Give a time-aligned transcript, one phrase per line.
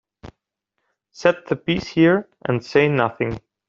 [1.11, 3.39] Set the piece here and say nothing.